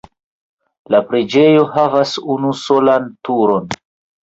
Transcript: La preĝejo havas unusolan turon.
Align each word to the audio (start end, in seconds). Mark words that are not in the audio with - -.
La 0.95 1.01
preĝejo 1.11 1.67
havas 1.77 2.15
unusolan 2.39 3.09
turon. 3.31 3.73